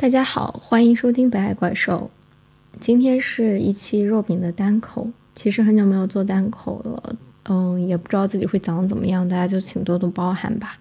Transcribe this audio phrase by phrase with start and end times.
[0.00, 2.10] 大家好，欢迎收听《北海怪兽》。
[2.80, 7.16] 今天是一期肉饼的单口，其实很久没有做单口了，
[7.50, 10.78] 嗯，也不知道自己会讲的怎么样，大家就请多多包涵吧。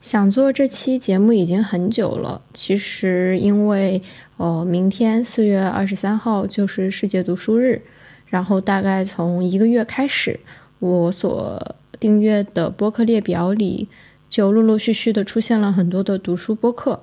[0.00, 4.02] 想做这期节目已经很久了，其实因为
[4.38, 7.82] 哦，明天四月二十三号就是世界读书日，
[8.28, 10.40] 然后大概从一个月开始，
[10.78, 13.86] 我所订阅的播客列表里
[14.30, 17.02] 就陆陆续续的出现了很多的读书播客。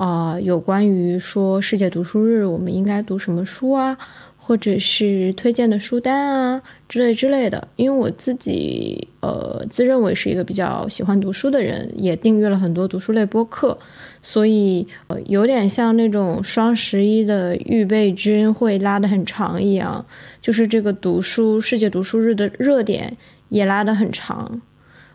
[0.00, 3.98] 啊，有关于说世界读书日我们应该读什么书啊，
[4.38, 7.68] 或者是推荐的书单啊之类之类的。
[7.76, 13.78] 因为我自己呃自认为是一个比较喜欢读书的人，也订阅了很多读书类播客，
[14.22, 20.02] 所以呃有点像那种双十一的预备军会拉得很长一样，
[20.40, 23.14] 就是这个读书世界读书日的热点
[23.50, 24.62] 也拉得很长，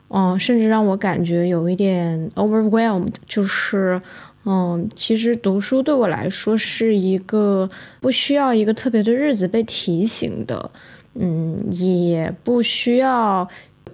[0.10, 4.00] 嗯，甚至让我感觉有一点 overwhelmed，就是。
[4.48, 7.68] 嗯，其实读书对我来说是一个
[8.00, 10.70] 不需要一个特别的日子被提醒的，
[11.16, 13.50] 嗯，也不需要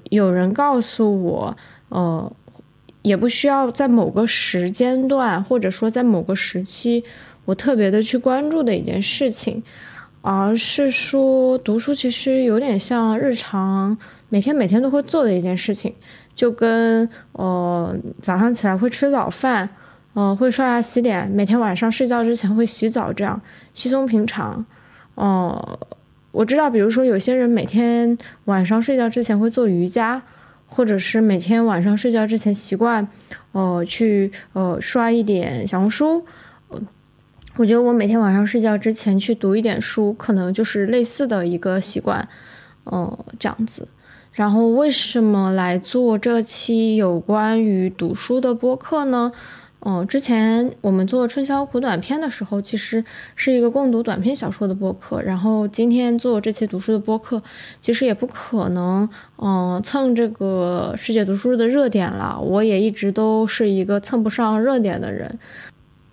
[0.10, 1.56] 有人告诉我，
[1.88, 2.30] 呃，
[3.02, 7.06] 也不需要在某个时间段或者说在某个时期
[7.46, 9.64] 我特别的去关注的一件事情，
[10.20, 15.96] 而是说读书其实有点像日常每天每天都会做的一件事情，
[16.36, 19.70] 就跟呃早上起来会吃早饭。
[20.14, 23.42] 嗯，会刷牙洗脸，每天晚上睡觉之前会洗澡，这样
[23.74, 24.66] 稀松平常。
[25.16, 25.80] 哦，
[26.32, 30.22] 我知道，比如说有些人每天晚上睡觉之前会做瑜伽，
[30.68, 33.08] 或者是每天晚上睡觉之前习惯，
[33.54, 36.26] 呃，去呃刷一点小红书。
[37.58, 42.28] 我觉得我每天晚上睡觉之前去读一点书，可能就是类似的一个习惯，
[42.86, 43.88] 嗯，这样子。
[44.32, 49.34] 然后为什么来做这期有关于读书的播客呢？
[49.84, 53.04] 嗯，之前我们做春宵苦短篇的时候，其实
[53.36, 55.20] 是一个共读短篇小说的播客。
[55.22, 57.42] 然后今天做这期读书的播客，
[57.80, 62.40] 其实也不可能，嗯，蹭这个世界读书日的热点了。
[62.40, 65.40] 我也一直都是一个蹭不上热点的人。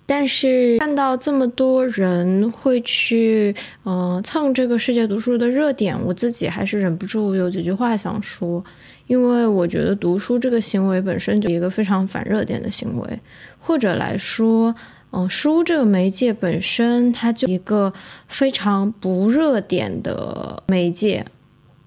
[0.06, 3.54] 但是看到这么多人会去，
[3.84, 8.64] 嗯，蹭这个世界读书的热点，我自己还是忍不住有几句话想说。
[9.08, 13.20] 因为我觉得读书这个行为本身就一个非常反热点的行为，
[13.58, 14.74] 或者来说，
[15.10, 17.92] 嗯，书这个媒介本身它就一个
[18.28, 21.24] 非常不热点的媒介，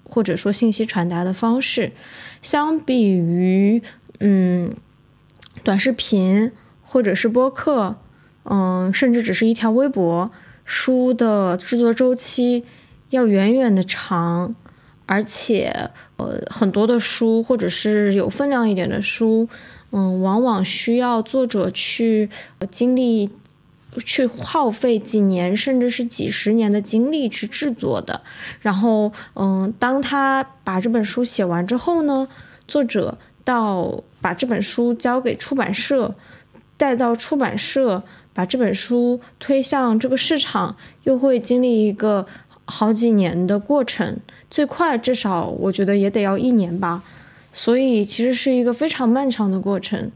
[0.02, 1.92] 或者说信息传达的方式，
[2.42, 3.80] 相比于
[4.18, 4.74] 嗯
[5.62, 6.50] 短视频
[6.82, 7.96] 或者是播客，
[8.42, 10.28] 嗯，甚至只是一条微博，
[10.64, 12.64] 书的制作周期
[13.10, 14.56] 要远远的长。
[15.04, 19.48] 而且，呃，很多的书或者是有分量一点的书，
[19.90, 22.30] 嗯，往往需要作者去
[22.70, 23.28] 经历、
[24.06, 28.22] 去耗费几年甚至是几十年的精力去制作的。
[28.60, 32.28] 然后，嗯，当他把这本书写完之后呢，
[32.66, 36.14] 作者到把这本书交给出版社，
[36.76, 38.02] 带到出版社
[38.32, 42.26] 把这本书推向这个市场，又会经历一个。
[42.74, 44.18] 好几年的过程，
[44.50, 47.02] 最快至少我觉得也得要一年吧，
[47.52, 50.10] 所以其实是一个非常漫长的过程。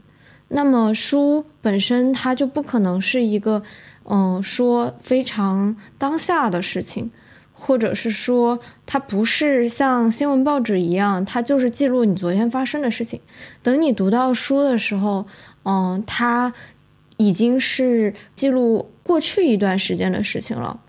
[0.47, 3.61] 那么书本身它就不可能是一个，
[4.05, 7.11] 嗯，说非常当下的事情，
[7.53, 8.57] 或者是说
[8.87, 13.19] 它不是像新闻报纸一样，它就是记录你昨天发生的事情。
[13.61, 15.27] 等你读到书的时候，
[15.63, 16.51] 嗯，它
[17.17, 20.79] 已经是记录过去一段时间的事情了。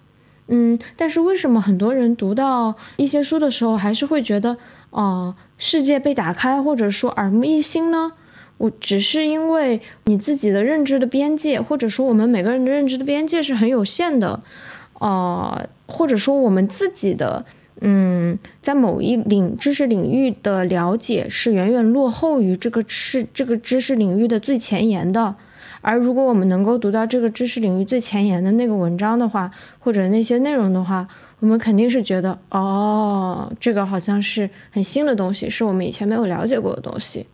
[0.49, 4.57] 嗯，但是为什么很多人读到一些书的时候，还是会觉得，
[4.91, 8.13] 哦，世界被打开，或者说耳目一新呢？
[8.57, 14.41] 我只是因为你自己的认知的边界，或者说我们每个人的认知的边界是很有限的，
[14.99, 17.45] 呃，或者说我们自己的，
[17.83, 25.37] 嗯，在某一领知识领域的了解是远远落后于这个是这个知识领域的最前沿的。
[25.81, 31.07] 而如果我们能够读到这个知识领域最前沿的那个文章的话，或者那些内容的话，
[31.41, 37.27] 我们肯定是觉得，哦，这个好像是很新的东西，是我们以前没有了解过的东西。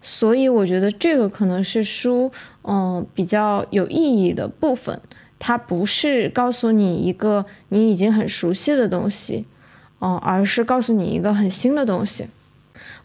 [0.00, 2.30] 所以我觉得这个可能是书，
[2.62, 5.00] 嗯，比较有意义的部分。
[5.38, 9.44] 它不是告诉你一个你已经很熟悉的东西，
[10.00, 12.26] 嗯，而是告诉你一个很新的东西。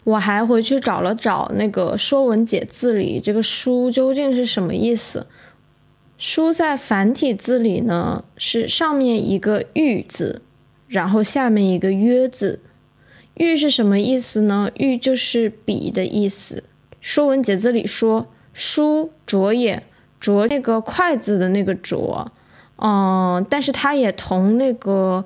[0.06, 5.26] 我还回去找了找那个《说文解字》里这个“书”究竟是什么意思。
[6.16, 10.42] “书”在繁体字里呢，是上面一个“玉”字，
[10.86, 12.60] 然后下面一个“约”字。
[13.34, 16.62] “玉”是什么意思呢？“玉”就是笔的意思。
[17.00, 19.82] 《说文解字》里说：“书，拙也，
[20.20, 22.30] 拙那个筷子的那个拙，
[22.78, 25.24] 嗯，但是它也同那个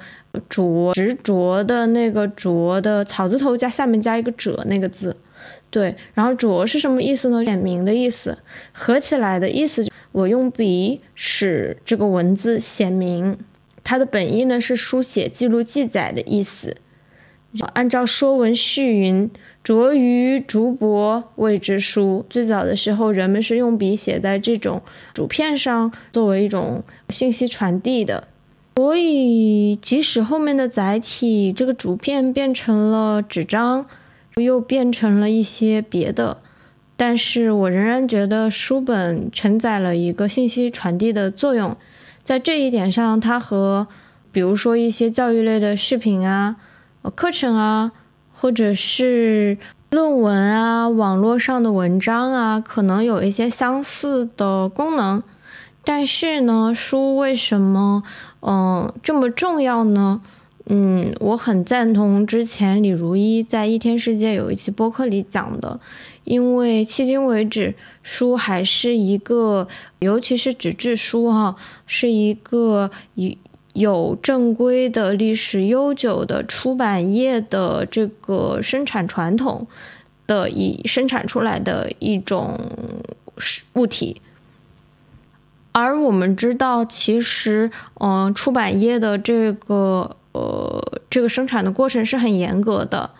[0.49, 5.17] 拙执着的那个拙的草字头加下面加一个者那个字，
[5.71, 7.45] 对，然后拙是什么意思呢？
[7.45, 8.39] 显明的意思，
[8.73, 13.37] 合起来的意思，我用笔使这个文字显明。
[13.83, 16.77] 它的本意呢是书写、记录、记载的意思。
[17.75, 19.29] 按照《说文》序云
[19.63, 28.29] ：“拙于竹帛谓之书。”最早的时候，人们是用笔写在这种竹片上，作为一种信息传递的。
[28.77, 33.85] 所以，即使后面的载体这个竹片变成了纸张，
[34.37, 36.39] 又变成了一些别的，
[36.97, 41.77] 但是我仍然觉得书本承载了一个信息传递的作用。
[42.23, 43.87] 在这一点上，它和
[44.33, 46.57] 比如说一些教育类的视频啊、
[47.15, 47.93] 课程啊，
[48.41, 49.59] 或者是
[49.91, 55.23] 论文啊、网络上的文章啊，可能有一些相似的功能。
[55.85, 58.03] 但是呢，书为什么
[58.41, 60.23] 嗯这么重要呢？
[60.65, 65.79] 嗯，我很赞同之前李如一在一天世界有一期播客里讲的。
[66.25, 69.67] 因为迄今为止，书还是一个，
[69.99, 71.57] 尤其是纸质书哈，
[71.87, 73.35] 是一个有
[73.81, 79.67] 有正规的历史悠久的出版业的这个生产传统
[80.27, 82.59] 的以生产出来的一种
[83.73, 84.21] 物体。
[85.73, 93.11] 而我们知道，其实，嗯，出版业的这个呃这个生产的过程是很严格的。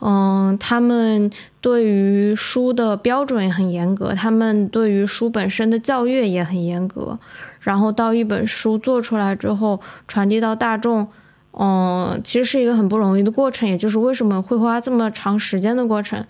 [0.00, 1.30] 嗯，他们
[1.60, 7.18] 对于书的标准也很严格，他们对于书本身的教育也很严格。
[7.60, 11.08] 然后到一本书做出来之后，传递到大众，
[11.52, 16.24] 嗯，其实是一个很不容易的过程，也就是为什么会花这么长时间的过程。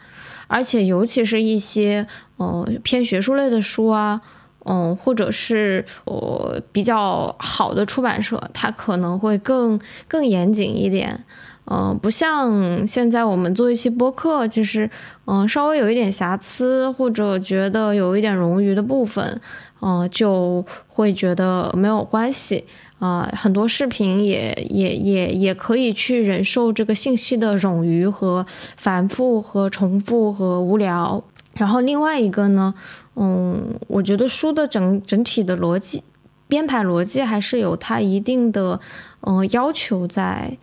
[0.47, 2.07] 而且，尤其是一些
[2.39, 4.23] 呃偏学术类的书啊，
[4.65, 9.79] 嗯，或者是呃比较好的出版社，它可能会更
[10.09, 11.23] 更严谨一点。
[11.71, 14.89] 嗯，不像现在我们做一期播客，其实，
[15.27, 19.39] 嗯，稍微有一点瑕疵或者觉得有一点冗余的部分，
[19.83, 22.65] 嗯，就会觉得没有关系
[23.01, 23.31] 啊。
[23.37, 28.47] 很多视频也也也也可以去忍受这个信息的冗余和
[28.79, 31.23] 反复和重复和无聊。
[31.53, 32.73] 然后另外一个呢，
[33.15, 36.03] 嗯，我觉得书的整整体的逻辑
[36.49, 38.81] 编排逻辑还是有它一定的
[39.21, 40.57] 嗯要求在。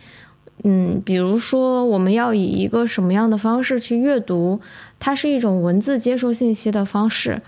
[0.64, 4.60] 嗯，比如说我们要以一个什么样的方式去阅读，
[4.98, 7.40] 它是一种文字接收信息的方式，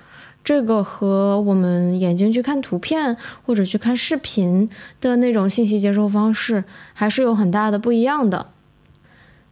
[0.44, 4.68] 这个和我们眼睛去看图片或者去看视频
[5.00, 8.46] 的那种信息接收方式还是有很大的不一样的。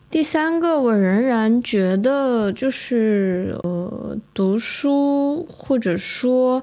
[0.09, 6.63] 第三个，我仍然觉得就是呃，读书或者说。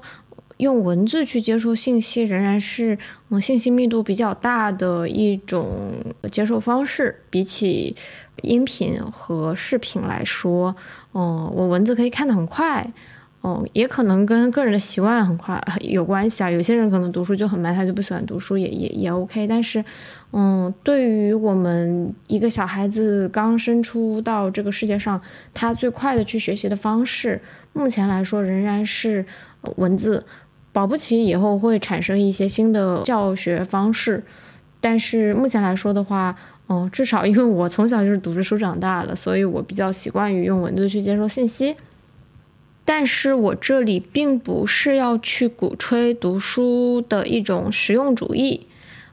[0.58, 2.96] 用文字去接收信息，仍然是
[3.30, 5.94] 嗯信息密度比较大的一种
[6.30, 7.22] 接受方式。
[7.28, 7.96] 比起
[8.42, 10.74] 音频和视频来说，
[11.12, 12.88] 嗯，我文字可以看得很快，
[13.42, 16.50] 嗯，也可能跟个人的习惯很快 有关系啊。
[16.50, 19.46] 有些人可能读书就很慢，他就不喜欢读书，也也也 OK。
[19.48, 19.84] 但是，
[20.32, 25.20] 嗯，对于我们一个小孩子刚生出到这个世界上，
[25.52, 27.40] 他最快的去学习的方式，
[27.72, 29.26] 目前来说仍然是
[29.76, 30.24] 文字。
[30.74, 34.24] 保不齐以后会产生一些新的教学方式，
[34.80, 36.34] 但是目前来说的话，
[36.68, 41.76] 嗯，至少因为我从小就是读着书长大的，所以我比较习惯于用文字去接收信息。
[42.84, 48.66] 但是我这里并不是要去鼓吹读书的一种实用主义，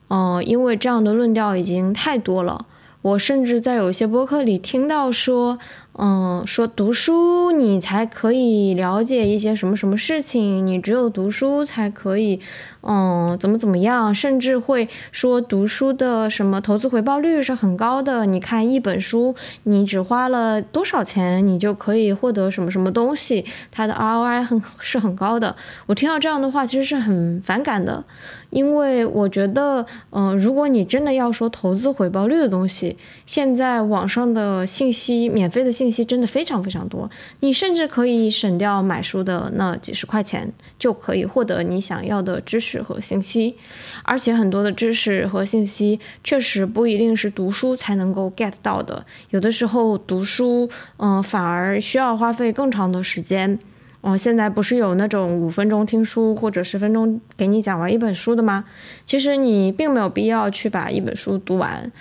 [0.09, 2.65] 嗯，因为这样的论调已经太多了。
[3.03, 5.59] 我甚至在有些播客里听到说。
[5.93, 12.39] 嗯，说读书你才可以了解一些什么什么事情，你只有读书才可以，
[12.81, 18.25] 嗯，怎么怎么样，甚至会说读书的什么投资回报率是很高的。
[18.25, 25.55] 你看一本书，你只花了多少钱，你就可以获得什么什么东西，它的 ROI 很是很高的。
[25.87, 28.05] 我听到这样的话，其实是很反感的。
[28.51, 43.55] 因为我觉得，嗯，如果你真的要说投资回报率的东西，现在网上的信息，免费的信息真的非常非常多，你甚至可以省掉买书的那几十块钱，就可以获得你想要的知识和信息。
[44.03, 53.57] 而且很多的知识和信息确实不一定是读书才能够 get 到的，有的时候读书，嗯，反而需要花费更长的时间。
[54.01, 58.65] 哦，现在不是有那种五分钟听书或者十分钟给你讲完一本书的吗？
[59.05, 61.91] 其实你并没有必要去把一本书读完，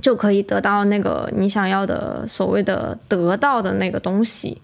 [0.00, 4.60] 就可以得到那个你想要的所谓的得到的那个东西。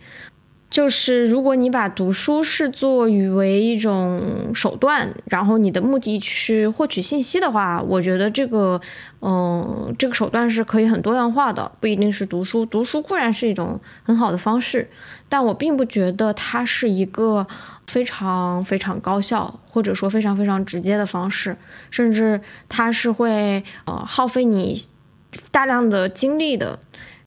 [0.71, 8.79] 就是如果你把读书视作为一种手段，然后你的目的是获取信息的话，我觉得这个，
[9.23, 12.67] 嗯，这个手段是可以很多样化的，不一定是读书。
[12.67, 14.91] 读书固然是一种很好的方式，
[15.27, 17.47] 但我并不觉得它是一个
[17.87, 21.57] 非常非常高效，或者说非常非常直接的方式，
[21.91, 24.79] 甚至它是会呃耗费你
[25.51, 26.79] 大量的精力的。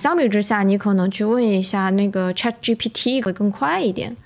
[0.01, 4.17] 相比之下，你可能去问一下那个 Chat GPT 会更快一点。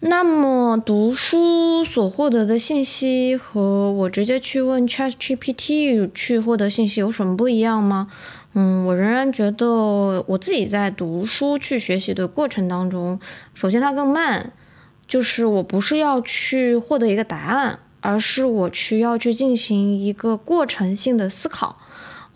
[0.00, 8.08] 那么，读书所获得的信息和我直接去问 Chat GPT 去获得信息有什么不一样吗？
[8.52, 13.18] 嗯，我仍然觉得我自己在读书去学习的过程当中，
[13.54, 14.52] 首先它更慢，
[15.08, 21.78] 就是我不是要去获得一个答案，而是我去要去进行一个过程性的思考。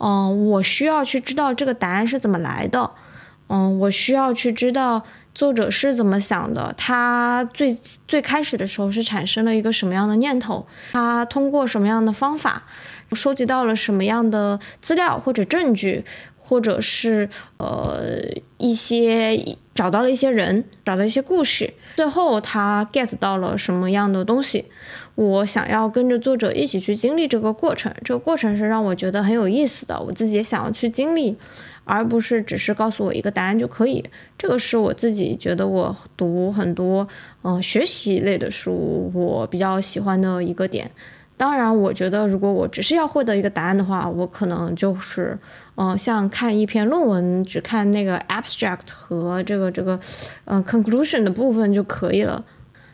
[0.03, 2.89] 嗯，我需要去知道这个答案是怎么来的。
[3.47, 5.03] 嗯，我需要去知道
[5.35, 7.77] 作者是怎么想的，他最
[8.07, 12.63] 最开始的时候是产生了一个什么样的念头，他通过什么样的方法
[13.11, 16.05] 收集到了什么样的资料或者证据，
[16.37, 18.21] 或者是呃
[18.57, 24.65] 一些找到了一些人，找到一些故事，最后他 get 到了什么样的东西。
[25.15, 31.35] 我想要跟着作者一起去经历这个过程，这个过程是让我觉得很有意思的，我自己也想要去经历，
[31.83, 34.03] 而不是只是告诉我一个答案就可以。
[34.37, 37.07] 这个是我自己觉得我读很多
[37.43, 40.89] 嗯学习类的书，我比较喜欢的一个点。
[41.37, 45.37] 当然，我觉得如果我只是要获得一个答案的话，我可能就是
[45.75, 49.99] 嗯像看一篇论文，只看那个 abstract 和这个这个
[50.45, 52.43] 嗯 conclusion 的部分就可以了。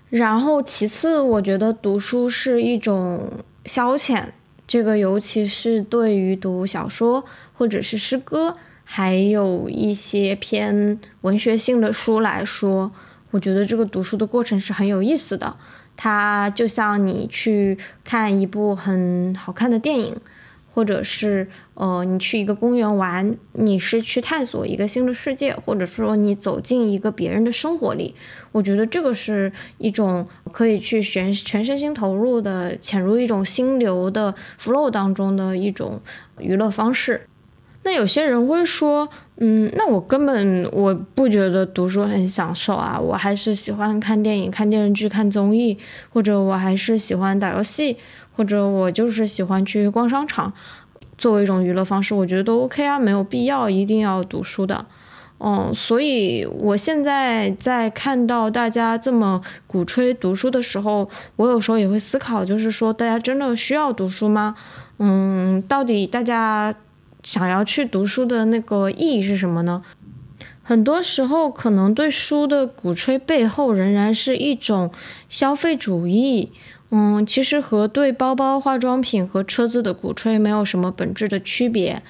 [0.10, 3.30] 然后，其次，我觉得读书是一种
[3.66, 4.24] 消遣，
[4.66, 12.90] 这个尤其是对于读小说或者是诗歌，还有一些偏文学性的书来说，
[13.32, 15.56] 我觉得这个读书的过程是很有意思的。
[15.98, 20.16] 它就像你去看一部很好看的电影。
[20.77, 28.13] 或者是呃，你去一个公园玩，你是去探索一个新的世界，或者说你走进一个别人的生活里，
[28.51, 36.00] 我觉得这个是一种可以去全全身心投入的，潜入一种心流的 flow 当中的一种
[36.38, 37.22] 娱乐方式。
[37.81, 45.75] 那有些人会说，嗯，那我根本我不觉得读书很享受啊，我还是喜欢看电影、看电视剧、看综艺，
[46.12, 47.98] 或者我还是喜欢打游戏。
[48.38, 50.53] 或者我就是喜欢去逛商场，
[51.17, 54.86] 作为一种娱乐方式，我觉得都 OK 啊，没有必要一定要读书的，
[55.39, 64.56] 嗯，所以我现在在看到大家这么鼓吹读书的时候，我有时候也会思考，就是说大家真的需要读书吗？
[65.00, 66.75] 嗯，到底大家
[67.24, 69.82] 想要去读书的那个意义是什么呢？
[70.62, 74.91] 很多时候，可能对书的鼓吹背后仍然是一种
[75.27, 76.51] 消费主义。
[76.89, 82.01] 嗯，其实和对包包、化妆品和车子的鼓吹没有什么本质的区别。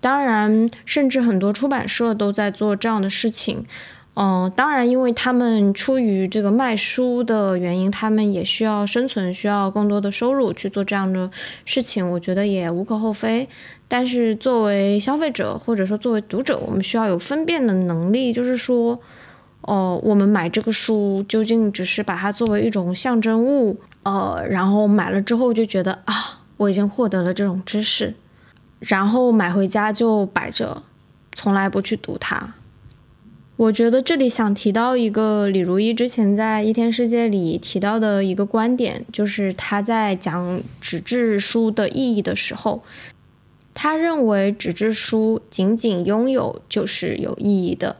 [0.00, 3.66] 当然，甚至很多出版社都在做这样的事情。
[4.14, 11.30] 嗯，当然，因为他们出于这个卖书的原因，他们也需要生存，需要更多的收入去做这样的
[11.64, 13.48] 事情，我觉得也无可厚非。
[13.88, 18.98] 但是，作为消费者或者说作为读者，我们需要有分辨的能力，就是说，
[19.62, 23.76] 哦，我们买这个书究竟只是把它作为一种象征物。
[24.02, 28.14] 呃，然后买了之后就觉得啊，我已经获得了这种知识，
[28.78, 30.82] 然后买回家就摆着，
[31.32, 32.54] 从来不去读它。
[33.56, 42.82] 我觉得这里想提到一个李如一之前在《一天世界》里提到的一个观点，就是他在讲纸质书的意义的时候，
[43.74, 47.96] 他认为纸质书仅仅拥有就是有意义的，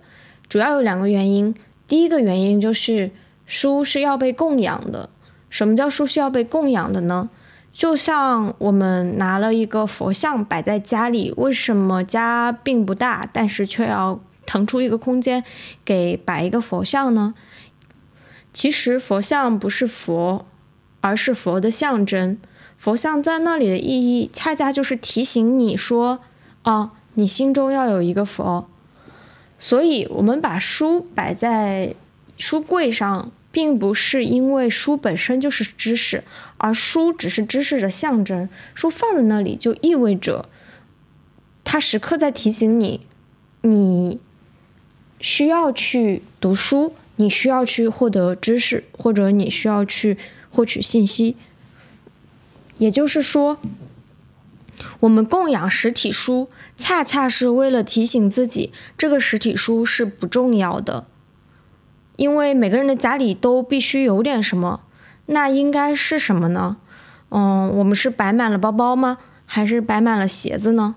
[0.49, 1.55] 主要有两个原因。
[1.87, 3.11] 第一个原因就是
[3.45, 5.11] 书是要被供养的。
[5.51, 7.29] 什么叫书需要被供养的呢？
[7.73, 15.45] 就像我们拿了一个佛像摆在家里，为什么家并不大，但是却要腾出一个空间
[15.85, 17.35] 给摆一个佛像呢？
[18.53, 20.45] 其实佛像不是佛，
[21.01, 22.39] 而是佛的象征。
[22.77, 26.21] 佛像在那里的意义，恰恰就是提醒你说，
[26.63, 28.69] 啊，你心中要有一个佛。
[29.61, 31.95] 所以，我们把书摆在
[32.37, 33.31] 书柜上。
[33.53, 36.23] 并不是因为书本身就是知识，
[36.57, 38.49] 而书只是知识的象征。
[38.75, 40.49] 书放在那里，就意味着
[41.65, 43.01] 它时刻在提醒你，
[43.63, 44.21] 你
[45.21, 50.17] 需要去读书，你需要去获得知识，或者你需要去
[50.51, 51.37] 获取信息。
[52.79, 53.59] 也就是说，
[55.01, 61.07] 我们供养实体书，恰恰是为了提醒自己，这个实体书是不重要的。
[62.21, 64.81] 因为每个人的家里都必须有点什么，
[65.25, 66.77] 那应该是什么呢？
[67.31, 69.17] 嗯，我们是摆满了包包吗？
[69.47, 70.97] 还是摆满了鞋子呢？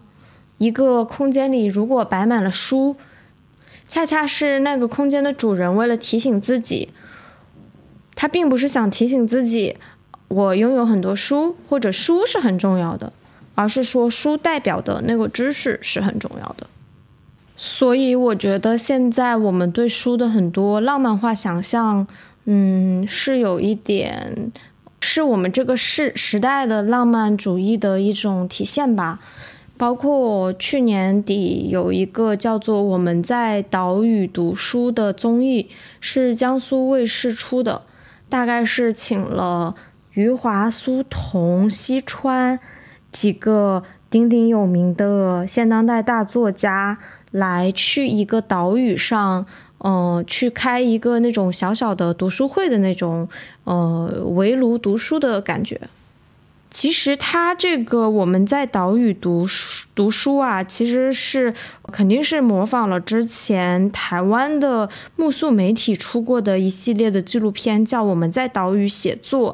[0.57, 2.97] 一个空间里如果摆满了书，
[3.87, 6.89] 恰恰是那个空间的主人为了提醒自己，
[8.15, 9.77] 他并不是想提醒自己，
[10.27, 13.13] 我拥有很多书或者书是很重要的，
[13.55, 16.67] 而是说书代表的那个知识是很重要的。
[17.55, 22.05] 所以我觉得现在我们对书的很多浪漫化想象，
[22.45, 24.51] 嗯，是有一点，
[24.99, 29.19] 是我们这个时时代的浪漫主义的一种体现吧。
[29.77, 35.69] 包括去年底有一个叫做《我们在岛屿读书》的综艺，
[35.99, 37.81] 是江苏卫视出的，
[38.29, 39.75] 大概是请了
[40.13, 42.59] 余华、苏童、西川
[43.11, 46.97] 几个鼎鼎有名的现当代大作家。
[47.33, 49.45] 来去一个岛屿上，
[49.79, 53.27] 呃，去开一个那种小小的读书会的那种，
[53.65, 55.81] 呃，围炉读书的感觉。
[56.69, 61.53] 其实他这个我们在岛屿读书读书啊，其实是
[61.91, 69.53] 肯定是模仿了之前台湾的木素媒体出过的一系列的纪录片，叫《我们在岛屿写作》。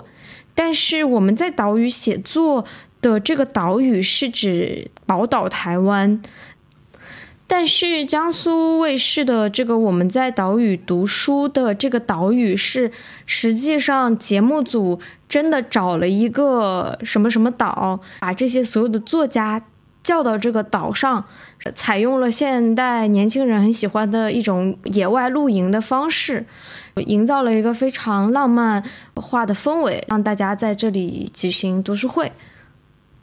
[0.55, 2.65] 但是我们在岛屿写作
[3.01, 6.21] 的这个岛屿是指宝岛台湾。
[7.51, 12.91] 但是江苏卫视的这个我们在岛屿读书的这个岛屿是，
[13.25, 19.65] 实际上节目组真的找了一个什么什么岛，把这些所有的作家
[20.03, 21.25] 叫到这个岛上，
[21.73, 26.45] 采用了现代年轻人很喜欢的一种野外露营的方式，
[27.07, 28.83] 营造了一个非常浪漫
[29.15, 32.31] 化的氛围，让大家在这里举行读书会。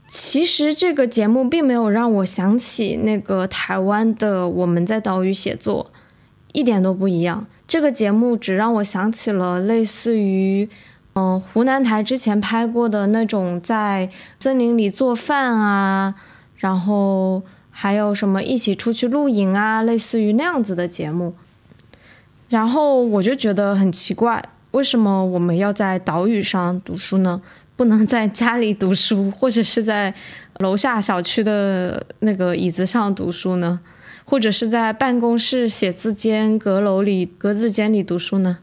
[0.08, 5.90] 其实这个节目并没有让我想起那个台湾的我们在岛屿写作，
[6.52, 7.46] 一点都不一样。
[7.66, 10.68] 这个节目只让我想起了类似于，
[11.14, 14.08] 嗯，湖南台之前拍过的那种在
[14.38, 16.14] 森林里做饭啊，
[16.56, 21.34] 然后还有什么一起出去露营啊，类似于那样子的节目。
[22.48, 27.42] 然后我就觉得很奇怪，为什么我们要在岛屿上读书呢？
[27.76, 30.14] 不能在家里读书，或者是在
[30.60, 33.80] 楼下小区的那个椅子上读书呢？
[34.24, 38.58] 或者是在办公室写字间、阁楼里、格子间里读书呢？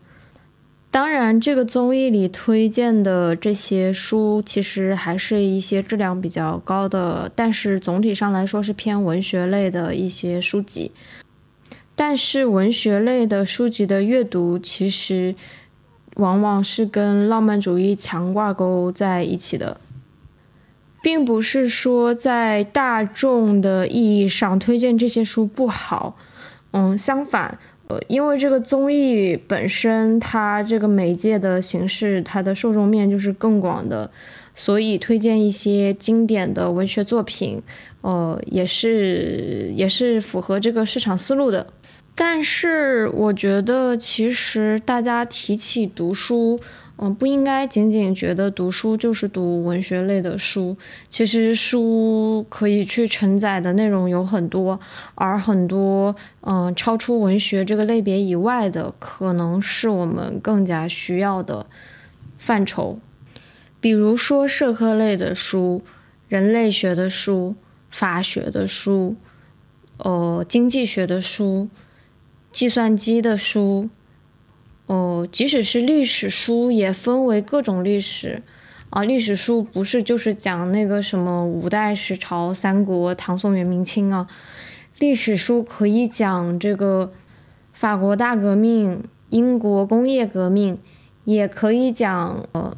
[0.89, 10.91] 当然，这个综艺里推荐的这些书，其实还是一些质量比较高的，但是总体上来说是偏文学类的一些书籍。
[11.95, 15.35] 但是文学类的书籍的阅读，其实。
[16.17, 19.79] 往往是跟浪漫主义强挂钩在一起的，
[21.01, 26.15] 并不是说在大众的意义上推荐这些书不好，
[26.71, 34.09] 嗯，相反，呃，因为这个综艺本身它这个媒介的形式，它的受众面就是更广的，
[34.53, 37.61] 所以推荐一些经典的文学作品，
[38.01, 41.65] 呃，也是也是符合这个市场思路的。
[42.15, 46.59] 但是我觉得，其实大家提起读书，
[46.97, 50.77] 嗯，不应该仅仅觉得读书就是读文学类的书。
[51.09, 54.79] 其实书可以去承载的内容有很多，
[55.15, 61.65] 而很多嗯超出文学这个类别以外的，可能是我们更加需要的
[62.37, 62.99] 范畴。
[63.81, 65.81] 比如说社科类的书、
[66.27, 67.55] 人类学的书、
[67.89, 69.15] 法学的书、
[69.97, 71.69] 呃经济学的书。
[72.53, 73.89] 计算机的书，
[74.85, 78.43] 哦，即使是历史书，也分为各种历史，
[78.91, 84.27] 啊，历史书不是就是讲那个什么五代十朝、三国、唐宋元明清啊，
[84.99, 87.11] 历史书可以讲这个
[87.73, 90.77] 法国大革命、英国工业革命，
[91.25, 92.77] 也可以讲呃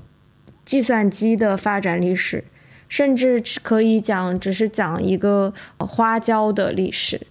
[0.63, 2.45] 计算机的发展历史，
[2.88, 7.27] 甚至可以讲只是讲一个花椒的历史。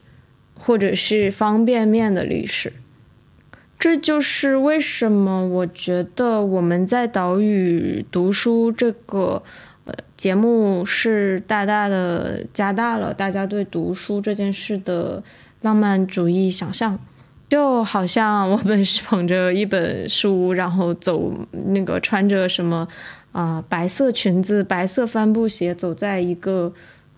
[0.66, 2.72] 或者是方便面的历史，
[3.79, 9.42] 这就是为什么我觉得我们在岛屿读书这个
[9.85, 15.22] 呃节目是大大的加大了大家对读书这件事的
[15.61, 16.98] 浪漫主义想象，
[17.50, 22.88] 就好像我们是捧着一本书，然后走那个穿着什么
[23.33, 26.72] 啊白色裙子、白色帆布鞋，走在一个。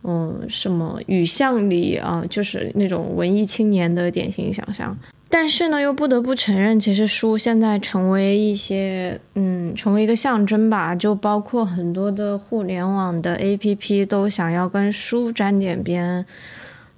[0.04, 4.96] 嗯，什么雨巷里啊，就是那种文艺青年的典型想象。
[5.28, 10.94] 但是呢，又不得不承认，其实书现在成为一些，嗯，成为一个象征吧。
[10.94, 16.24] 就包括很多的互联网的 APP 都想要跟书沾点边。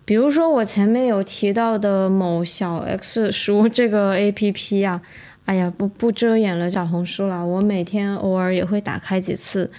[0.04, 5.00] 比如说我前面有提到的某小 X 书这个 APP 啊，
[5.46, 9.70] 哎呀，不不遮掩了小红书了，我每天偶尔也会打开几次。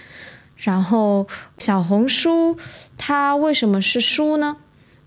[0.60, 1.26] 然后
[1.58, 2.56] 小红书
[2.96, 4.56] 它为什么是书呢？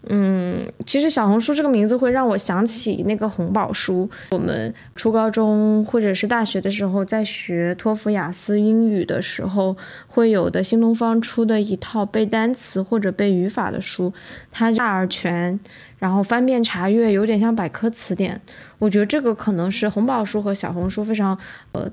[0.10, 4.10] 嗯，其实小红书这个名字会让我想起那个红宝书。
[4.32, 14.12] 我们初高中或者是大学的时候，在学托福、雅思、英语的时候，会有的新东方出的一套背单词或者背语法的书，
[14.52, 15.58] 它大而全，
[16.00, 18.42] 然后方便查阅，有点像百科词典。
[18.80, 21.39] 我觉得这个可能是红宝书和小红书非常
[21.72, 21.89] 呃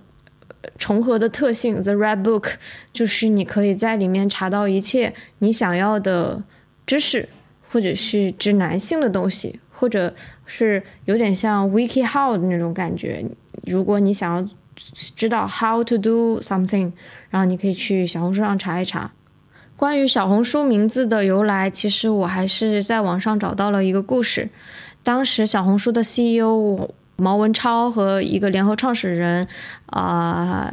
[0.79, 1.83] 重合的特性。
[1.83, 2.53] The Red Book
[2.93, 6.43] 就是你可以在里面查到一切你想要的
[6.87, 7.29] 知识。
[7.73, 10.13] 或者是指男性的东西，或者
[10.45, 13.25] 是有点像 WikiHow 的那种感觉。
[13.65, 16.91] 如果你想要知道 how to do something，
[17.29, 19.13] 然后你可以去小红书上查一查。
[19.77, 24.49] 关于小红书名字的由来，其实我还是在网上找到了一个故事。
[25.05, 29.47] 当时小红书的 CEO 毛文超和一个联合创始人，
[29.87, 30.73] 啊。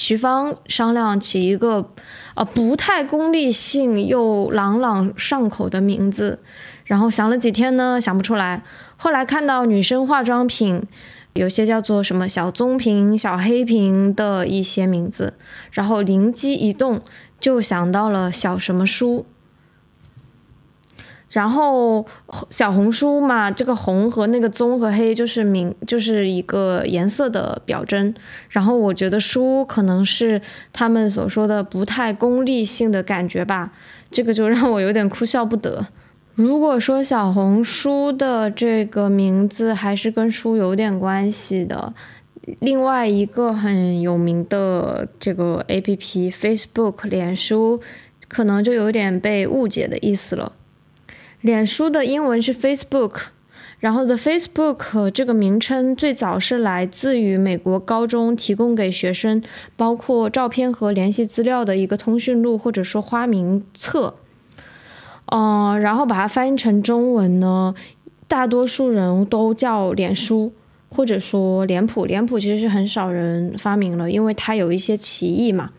[0.00, 1.90] 齐芳商量起一个，
[2.36, 6.38] 呃，不太功利性又朗朗上口的名字，
[6.84, 8.62] 然后想了几天呢，想不出来。
[8.96, 10.84] 后来看到女生化妆品，
[11.32, 15.34] 有些叫做什么小棕瓶、小黑瓶的一些名字，
[15.72, 17.02] 然后灵机一动，
[17.40, 19.26] 就想到了小什么书。
[21.30, 22.06] 然后
[22.48, 28.14] 小红书嘛，这个红和那个棕和黑就是名，就是一个颜色的表征。
[28.48, 30.40] 然后我觉得书可能是
[30.72, 33.72] 他们所说的不太功利性的感觉吧，
[34.10, 35.86] 这个就让我有点哭笑不得。
[36.34, 41.92] 如果说小红书的这个名字还是跟书有点关系的，
[42.60, 47.80] 另外一个很有名的这个 A P P Facebook 脸书，
[48.28, 50.52] 可能就有点被误解的意思了。
[51.40, 53.12] 脸书的英文是 Facebook，
[53.78, 59.40] 然后 The Facebook 这个名称最早是来自于美国高中提供给学生
[59.76, 64.16] 包括照片和联系资料的一个通讯录或者说花名册，
[65.26, 67.72] 嗯，然后把它翻译成中文呢，
[68.26, 70.52] 大多数人都叫脸书
[70.90, 75.70] 或者说脸谱，脸谱其实是很少人发明了，因为它有一些歧义嘛。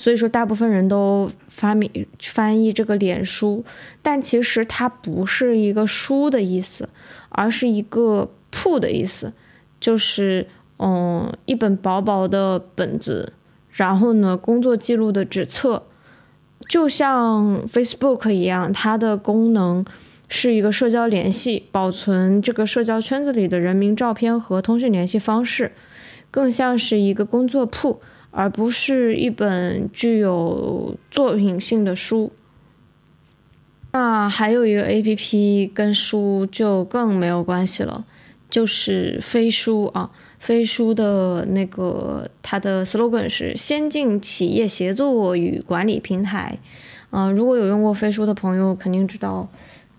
[0.00, 3.62] 所以说，大部分人都发明翻译这个脸书，
[4.00, 6.88] 但其实它不是一个书的意思，
[7.28, 9.34] 而是一个铺的意思，
[9.78, 10.46] 就是
[10.78, 13.34] 嗯，一本薄薄的本子，
[13.72, 15.82] 然后呢，工作记录的纸册，
[16.66, 19.84] 就像 Facebook 一样，它的功能
[20.30, 25.72] 是一个社交联系，保存这个社交圈子里的人名、照片和通讯联系方式，
[26.30, 28.00] 更像是一个工作铺。
[28.30, 32.32] 而不是一本具有作品性的书。
[33.92, 38.04] 那还有一个 A P P 跟书就更没有关系了，
[38.48, 40.10] 就是飞书啊。
[40.38, 46.58] 飞书的那个它的 slogan 是“先进企业协作与管理平台”。
[47.10, 49.48] 嗯，如果有用过飞书的朋友，肯定知道，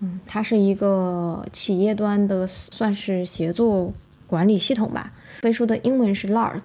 [0.00, 3.92] 嗯，它是一个企业端的算是协作
[4.26, 5.12] 管理系统吧。
[5.42, 6.62] 飞书的英文是 Lark。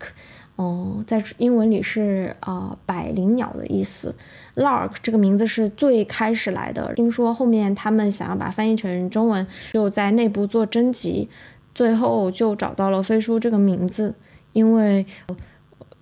[0.58, 4.16] 哦，在英文里是啊百灵鸟的意思
[4.56, 6.96] ，Lark 这个名字是最开始来的。
[6.96, 11.30] 听说后面他们想要把翻译成中文，就在内部做征集，
[11.76, 14.16] 最后就找到了飞书这个名字，
[14.54, 15.06] 因为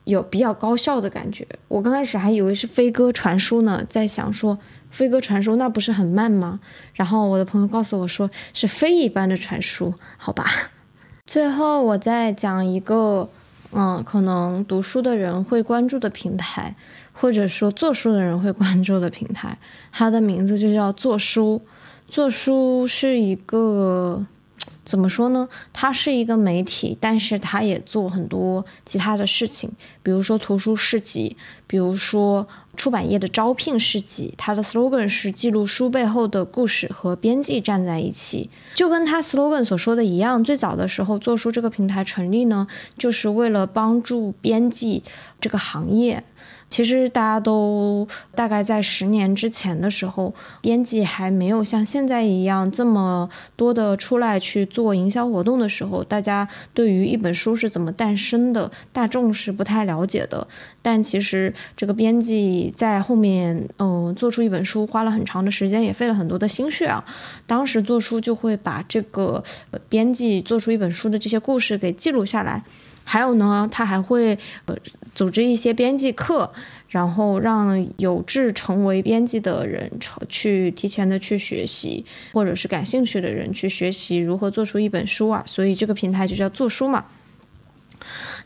[0.06, 1.46] 有比较高效的感觉。
[1.68, 4.58] 我刚开始还以为是飞鸽传书呢，在想说
[4.90, 6.62] 飞鸽传书那不是很慢吗？
[6.94, 10.46] 然后我的朋友告诉我说是飞一般的传输，好吧。
[11.28, 13.30] 最后我再讲一个。
[13.72, 16.76] 嗯，可能读书的人会关注的平台，
[17.14, 19.58] 或者说做书的人会关注的平台，
[19.92, 21.62] 它的名字就叫做书。
[22.08, 24.26] 做书是一个。
[24.86, 25.50] 怎么说呢？
[25.74, 29.70] 它是一个媒体，但是它也做很多其他的事情，
[30.04, 34.34] 比如说图书市集，比如说出版业的招聘市集。
[34.38, 40.44] 它的 slogan 是记录书背后的故事和编辑站在一起，就跟他 slogan 所说的一样。
[40.44, 45.04] 最早的时候，做书这个平台成立呢，就是为了帮助编辑
[45.42, 46.24] 这个行业。
[46.70, 60.46] 其实大家都大概在十年之前的时候，编辑还没有像现在一样这么多的出来去做营销活动的时候，大家对于一本书是怎么诞生的，大众是不太了解的。
[60.82, 67.04] 但其实这个编辑在后面，嗯，做出一本书花了很长的时间，也费了很多的心血啊。
[67.48, 69.44] 当时做书就会把这个
[69.88, 72.64] 编辑做出一本书的这些故事给记录下来。
[73.06, 74.76] 还有呢，他还会呃
[75.14, 76.52] 组织一些编辑课，
[76.90, 79.90] 然后让有志成为编辑的人
[80.28, 85.44] 去提前的去学习，或者是感兴趣的人去学习如何做出一本书啊。
[85.46, 87.06] 所以这个平台就叫做书嘛。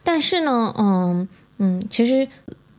[0.04, 2.28] 但是呢，嗯嗯，其实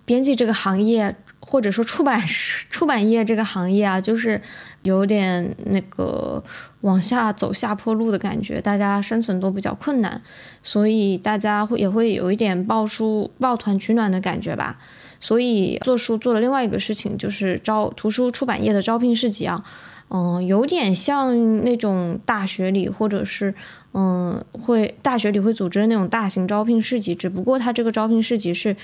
[0.05, 4.40] 编辑这个行业，或者说出版出版业这个行业啊，就是
[4.83, 6.43] 有点那个
[6.81, 10.23] 往下走下坡路的感觉，大家生存都比较困难，
[10.62, 14.79] 所以大家会也会有一点抱书抱团取暖的感觉吧。
[15.21, 19.64] 所以做书做了另外一个事情，就是招图书出版业的招聘市集啊。
[20.12, 23.55] 嗯，有点像那种大学里，或者是
[23.93, 28.77] 嗯，会大学里会组织那种大型招聘市集，只不过它这个招聘市集是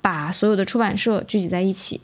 [0.00, 2.00] 把所有的出版社聚集在一起，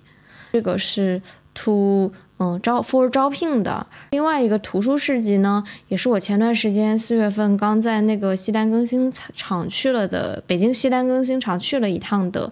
[0.52, 1.22] 这个是
[1.54, 3.86] to 嗯招 for 招聘的。
[4.10, 12.50] 另外一个图书市集呢，也是我前段时间四月份刚在那个西单更新厂去了的，北京西单更新厂去了一趟的，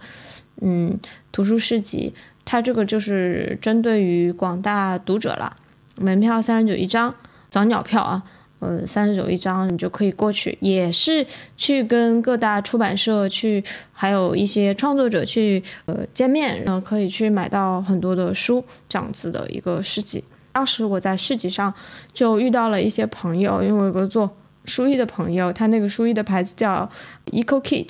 [0.61, 0.96] 嗯，
[1.33, 5.57] 图书市集，它这个就是针对于广大读者了。
[5.96, 7.12] 门票三十九一张，
[7.48, 8.22] 早鸟票啊，
[8.61, 20.23] 呃，三十九一张，你就可以过去，也是去跟各大出版社去，还有一些创作者去，呃，见面，然后可以去买到很多的书，这样子的一个市集。
[20.53, 21.73] 当时我在市集上
[22.12, 24.31] 就遇到了一些朋友，因为我有个做
[24.64, 26.90] 书艺的朋友，他那个书艺的牌子叫
[27.33, 27.88] Eco Kid，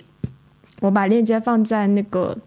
[0.81, 2.39] 我把链接放在那个。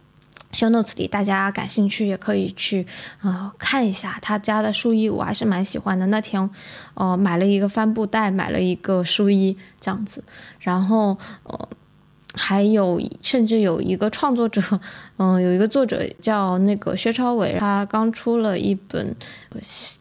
[0.54, 2.88] 小 notes 里，大家感兴趣也可以去
[3.22, 6.08] 呃看一下他家的书衣，我还是蛮喜欢的。
[6.08, 6.50] 那天，
[6.94, 10.24] 呃，买了一个帆布袋，买了一个书衣这样子，
[10.60, 11.68] 然后呃。
[12.34, 14.62] 还有，甚至有一个创作者，
[15.18, 19.16] 嗯，有一个作者叫那个薛超伟，他刚出了一本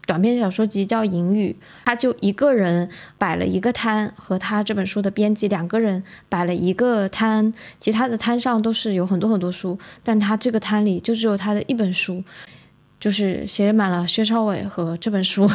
[0.07, 12.23] 短篇小说集，叫《隐语》，他就一个人摆了一个摊，和他这本书的编辑两个人摆了一个摊，其他的摊上都是有很多很多书，但他这个摊里就只有他的一本书。
[13.03, 15.45] 就是写满了薛超伟和这本书，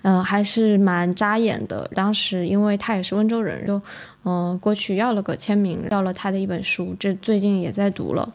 [0.00, 1.86] 嗯，还是蛮扎眼的。
[1.94, 3.82] 当时因为他也是温州人，就
[4.24, 8.32] 嗯过去要了个签名，要了他的一本书，这最近也在读了。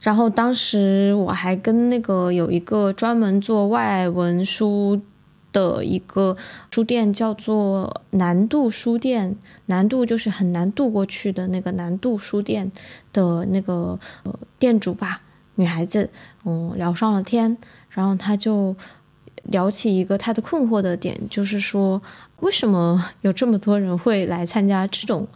[0.00, 5.00] 然后当时我还跟那个有一个专门做外文书
[5.52, 6.36] 的一个
[6.70, 9.34] 书店，叫做南渡书店，
[9.66, 12.70] 南渡就是很难渡过去的那个南渡书店
[13.12, 15.22] 的那个呃店主吧。
[15.60, 16.08] 女孩子，
[16.44, 17.56] 嗯，聊上了天，
[17.90, 18.74] 然后他就
[19.44, 22.00] 聊起一个他的困惑的点，就是说，
[22.40, 25.28] 为什么有这么多人会来参加这种，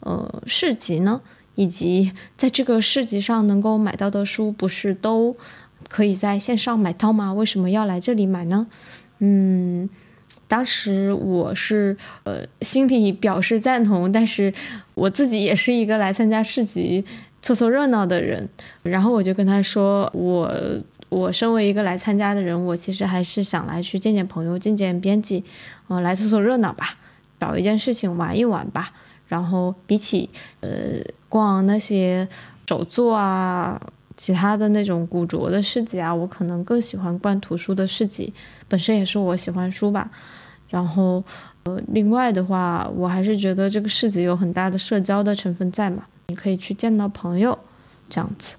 [0.00, 1.20] 呃，市集呢？
[1.56, 5.36] 以及在这个市集上能够买到的书，不是都
[5.88, 7.32] 可以在线上买到吗？
[7.32, 8.66] 为什么要来这里买呢？
[9.18, 9.88] 嗯，
[10.46, 14.54] 当时我是呃心里表示赞同，但是
[14.94, 17.04] 我自己也是一个来参加市集。
[17.42, 18.48] 凑凑热闹的人，
[18.82, 20.52] 然后我就跟他说：“我
[21.08, 25.42] 我身为一个来参加的人，我其实还是想来去见见朋友，见见编辑，
[25.88, 26.94] 嗯，来凑凑热闹吧，
[27.40, 28.92] 找一件事情玩一玩吧。
[29.26, 30.28] 然后比起
[30.60, 30.70] 呃
[31.28, 32.28] 逛那些
[32.68, 33.80] 手作啊，
[34.16, 38.32] 其他的那种古着的市集啊，我可能更喜欢逛图书的市集。
[38.68, 40.10] 本身也是我喜欢书吧。
[40.68, 41.24] 然后
[41.64, 47.58] 呃，另外的话，我还是觉得这个市集有很大的社交的成分在嘛。”你可以去见到朋友，
[48.08, 48.56] 这样子。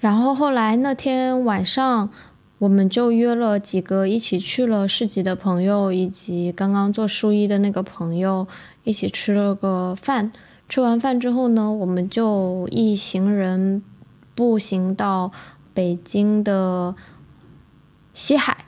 [0.00, 2.10] 然后后来那天晚上，
[2.58, 8.46] 我们就约了几个一起去了市集的朋友，以及刚刚做书衣的那个朋友，
[8.84, 10.30] 一起吃了个饭。
[10.68, 13.82] 吃完饭之后呢，我们就一行人
[14.34, 15.32] 步行到
[15.72, 16.94] 北京的
[18.12, 18.66] 西海，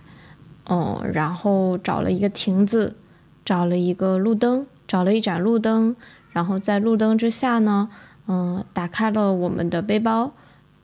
[0.71, 2.97] 嗯，然后找了一个亭子，
[3.45, 5.95] 找了一个路灯，找了一盏路灯。
[6.35, 7.89] 然后在路灯之下呢，
[8.27, 10.33] 嗯，打开了我们的背包，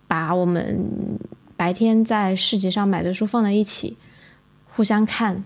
[0.06, 1.18] 把我们
[1.56, 3.96] 白天在市集上买的书放在一起，
[4.70, 5.44] 互相看，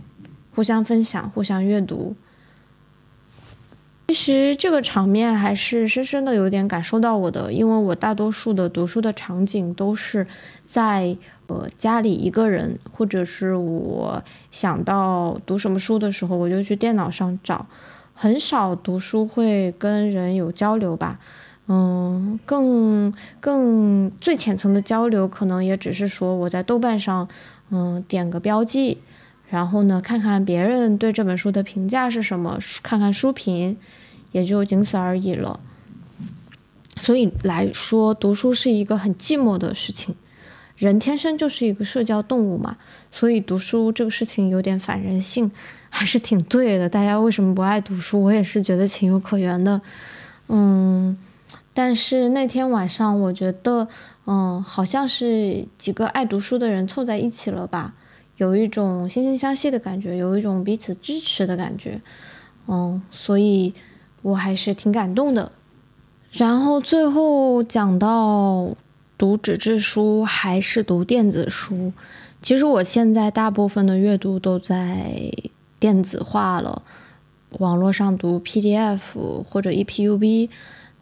[0.55, 2.15] 互相分享，互相阅读。
[4.09, 10.27] 其实这个场面还是深深的有点感受到我的，因为我大多数的读书的场景都是
[10.63, 17.67] 在呃家里一个人，或者是我想到读什么书的时候，我就去电脑上找。
[18.15, 21.19] 很少读书会跟人有交流吧，
[21.67, 27.29] 嗯，更更最浅层的交流可能也只是说我在豆瓣上，
[27.71, 28.99] 嗯，点个标记，
[29.49, 33.77] 然后呢看看别人对这本书的评价是什么，看看书评，
[34.33, 35.61] 也就仅此而已了。
[36.97, 40.15] 所以来说，读书是一个很寂寞的事情。
[40.77, 42.77] 人天生就是一个社交动物嘛，
[43.13, 45.51] 所以读书这个事情有点反人性。
[45.97, 48.21] 还是挺对的，大家为什么不爱读书？
[48.21, 49.81] 我也是觉得情有可原的，
[50.49, 51.17] 嗯，
[51.73, 53.87] 但是那天晚上我觉得，
[54.27, 57.95] 嗯，好像是几个爱读书的人凑在一起了吧，
[58.39, 62.01] 有一种惺惺相惜的感觉，有一种彼此支持的感觉，
[62.67, 63.73] 嗯，所以
[64.23, 65.53] 我还是挺感动的，
[66.33, 68.75] 然后最后讲到
[69.25, 71.95] 读纸质书还是读电子书，
[72.43, 75.33] 其实我现在大部分的阅读都在
[75.81, 76.83] 电子化了，
[77.59, 78.99] 网络上读 PDF
[79.49, 80.51] 或者 EPUB，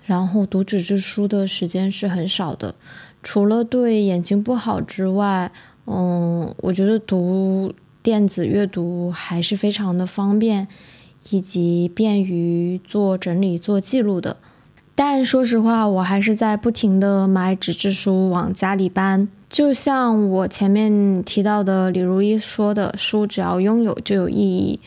[0.04, 2.76] 然后读纸质书的时间是很少的。
[3.24, 5.50] 除了对眼睛不好之外，
[5.86, 10.68] 嗯，我觉得读电子阅读还是非常的方便，
[11.30, 14.36] 以及便于做整理、做记录的。
[14.94, 19.26] 但说实话，我还是在不停的买纸质书往家里搬。
[19.48, 24.80] 就像我前面提到的李如一说的，书只要拥有就有意义。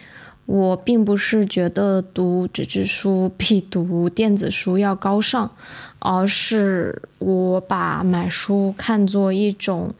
[0.46, 5.50] 我并不是觉得读纸质书比读电子书要高尚，
[5.98, 9.91] 而是我把买书看作一种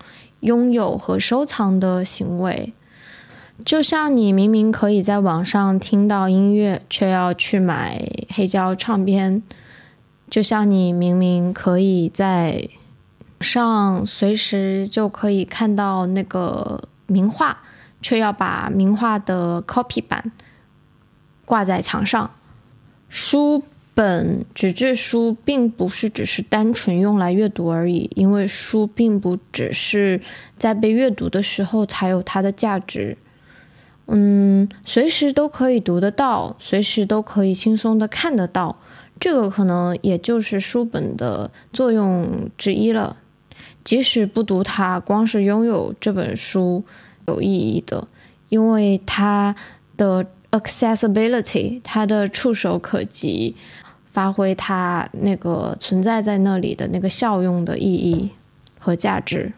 [0.42, 2.72] 拥有和收藏的行为。
[3.66, 9.42] 就像你明明可以在网上听到音乐，却要去买黑胶唱片。
[10.30, 12.68] 就像你明明可以在
[13.40, 17.60] 上随时就可以看到那个名画，
[18.02, 20.32] 却要把名画的 copy 版
[21.46, 22.32] 挂在墙上。
[23.08, 30.20] 书本纸质书并不是只是单纯用来阅读而已，因为书并不只是
[30.58, 33.18] 在被阅读的时候才有它的价值。
[34.08, 38.76] 嗯，随时都可以读得到，随时都可以轻松的看得到。
[39.20, 43.18] 这个可能也就是书本的作用之一了。
[43.84, 46.84] 即使不读它，光是拥有这本书
[47.28, 48.08] 有意义的，
[48.50, 49.56] 因为它
[49.96, 53.56] 的 accessibility，它的触手可及，
[54.12, 58.32] 发挥它那个存在在那里的那个效用的意义
[58.80, 59.54] 和价值。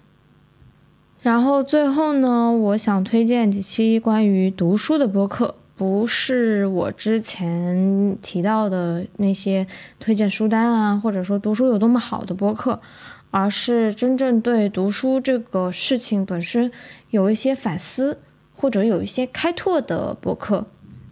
[1.21, 5.55] 然后最后呢，我想推荐几期关于读书的播客。
[5.77, 9.67] 不是我之前提到的那些
[9.99, 12.81] 推荐书单啊，或者说读书有多么好的播客，
[13.29, 16.71] 而是真正对读书这个事情本身
[17.11, 18.17] 有一些反思
[18.55, 20.65] 或者有一些开拓的播客。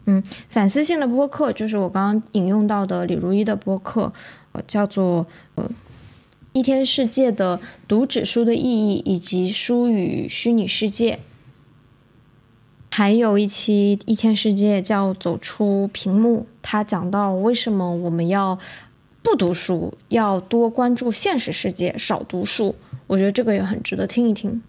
[0.08, 4.12] 嗯，反思性的播客就是我刚刚引用到的李如一的播客，
[4.54, 5.69] 呃，叫做呃
[6.54, 11.19] 一天世界的读纸书的意义以及书与虚拟世界。
[12.97, 18.58] 还有一期《一天世界》叫《走出屏幕》，他讲到为什么我们要
[19.21, 22.73] 不读书，要多关注现实世界，少读书。
[23.08, 24.63] 我觉得这个也很值得听一听。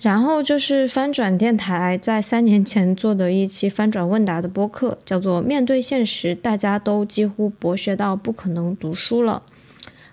[0.00, 9.44] 然后就是翻转电台在三年前做的一期翻转问答的播客，叫做《面对现实》，大家都几乎博学到不可能读书了。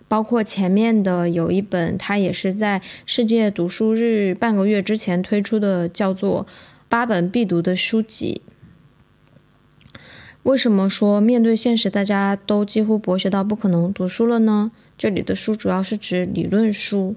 [0.08, 6.46] 包括前面的有一本，它也是在世界读书日半个月之前推出的，叫做。
[6.90, 8.42] 八本必读的书籍。
[10.44, 14.72] 为什么说面对现实，大家都几乎博学到不可能读书了呢？
[14.98, 17.16] 这里的书主要是指理论书。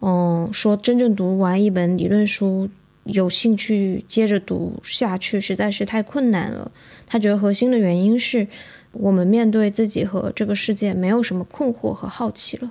[0.00, 2.68] 嗯，说真正读完一本理论书，
[3.04, 6.70] 有兴趣接着读下去，实在是太困难了。
[7.06, 8.46] 他觉得核心的原因是
[8.92, 12.70] 我们面对自己和这个世界没有什么困惑和好奇了。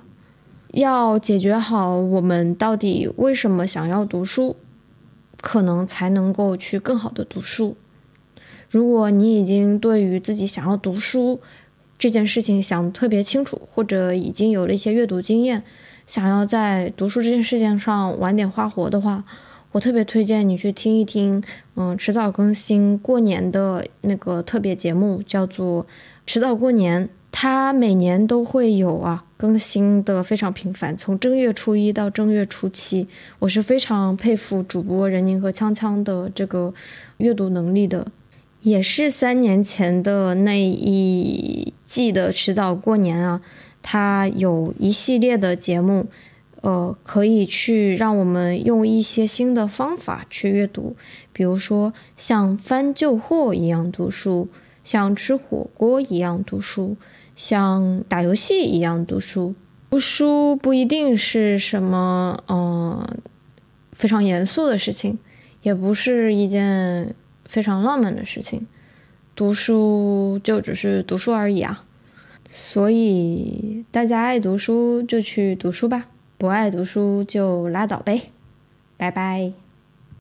[0.72, 4.54] 要解决好我们到底为什么想要读书。
[5.40, 7.76] 可能才能够去更好的读书。
[8.70, 11.40] 如果你已经对于自己想要读书
[11.98, 15.62] 这件事情想特别清楚，或者已经有了一些阅读经验，
[16.06, 19.24] 想要在读书这件事情上晚点花活的话，
[19.72, 21.42] 我特别推荐你去听一听，
[21.76, 25.84] 嗯，迟早更新过年的那个特别节目，叫做
[26.26, 27.06] 《迟早过年》。
[27.30, 33.06] 它每年都会有啊更新的非常频繁，从正月初一到正月初七，
[33.38, 36.74] 我是非常佩服主播任宁和锵锵的这个
[37.18, 38.08] 阅读能力的。
[38.62, 43.40] 也是三年前的那一季的迟早过年啊，
[43.80, 46.08] 它有一系列的节目，
[46.62, 50.96] 呃，可以去让我们用一些新的方法去阅读，
[51.32, 54.48] 比如说像翻旧货一样读书，
[54.82, 56.96] 像吃火锅一样读书。
[57.38, 59.54] 像打游戏一样读书，
[59.90, 63.18] 读书不一定是什么嗯
[63.92, 65.20] 非常严肃的事情，
[65.62, 67.14] 也不是一件
[67.44, 68.66] 非常浪漫的事情，
[69.36, 71.84] 读书就只是读书而已啊。
[72.48, 76.06] 所以大家爱读书就去读书吧，
[76.38, 78.32] 不爱读书就拉倒呗，
[78.96, 79.52] 拜拜。